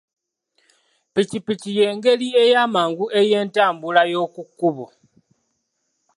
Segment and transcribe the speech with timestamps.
[1.11, 4.85] Ppikipiki y'engeri eyamangu ey'entambula y'oku kkubo.